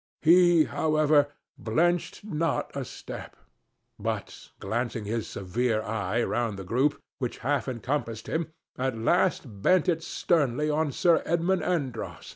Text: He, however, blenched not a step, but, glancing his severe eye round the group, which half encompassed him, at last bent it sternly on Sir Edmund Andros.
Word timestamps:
He, 0.23 0.63
however, 0.63 1.27
blenched 1.59 2.23
not 2.23 2.75
a 2.75 2.83
step, 2.83 3.35
but, 3.99 4.49
glancing 4.59 5.05
his 5.05 5.27
severe 5.27 5.83
eye 5.83 6.23
round 6.23 6.57
the 6.57 6.63
group, 6.63 6.99
which 7.19 7.37
half 7.45 7.67
encompassed 7.67 8.25
him, 8.25 8.47
at 8.79 8.97
last 8.97 9.61
bent 9.61 9.87
it 9.87 10.01
sternly 10.01 10.71
on 10.71 10.91
Sir 10.91 11.21
Edmund 11.23 11.61
Andros. 11.61 12.29